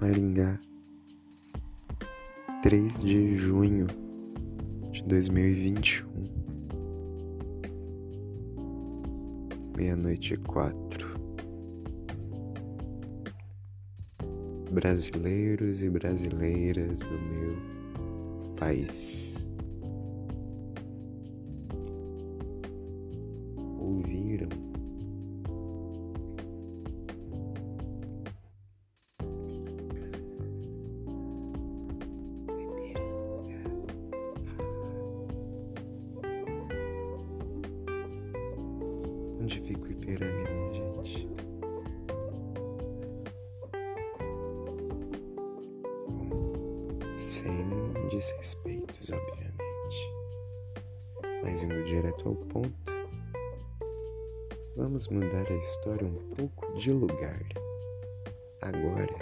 [0.00, 0.60] Maringá,
[2.62, 3.86] 3 de junho
[4.90, 6.06] de 2021,
[9.76, 11.16] meia-noite e quatro.
[14.70, 17.56] Brasileiros e brasileiras do meu
[18.56, 19.45] país.
[39.46, 41.28] Onde fica o Ipiranga, minha gente?
[46.08, 47.64] Bom, sem
[48.10, 50.12] desrespeitos, obviamente.
[51.44, 52.92] Mas indo direto ao ponto,
[54.76, 57.46] vamos mudar a história um pouco de lugar.
[58.62, 59.14] Agora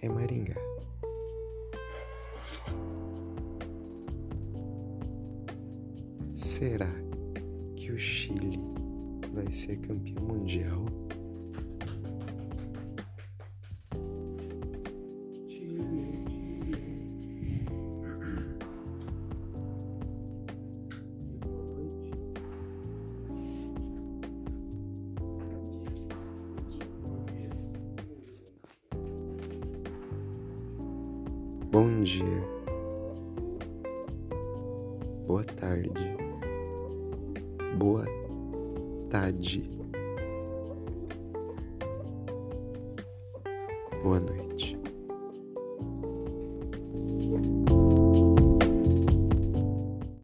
[0.00, 0.54] é Maringá.
[6.32, 6.94] Será
[7.74, 8.60] que o Chile
[9.42, 10.84] vai ser campeão mundial.
[31.70, 32.24] Bom dia,
[35.26, 35.92] boa tarde,
[37.78, 38.04] boa
[39.08, 39.68] tarde.
[44.02, 44.77] Boa noite.